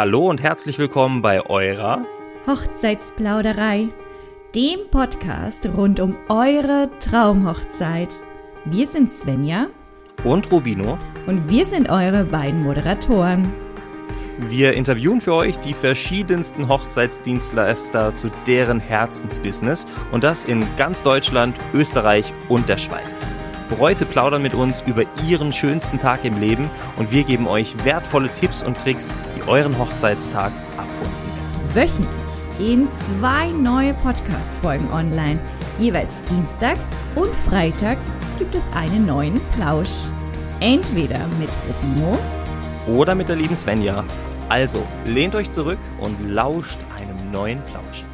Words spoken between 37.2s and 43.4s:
freitags gibt es einen neuen Plausch. Entweder mit Rubino oder mit der